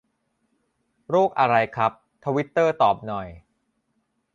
[1.09, 1.91] โรคอะไรครับ
[2.25, 3.27] ทวิตเตอร์ตอบหน่อย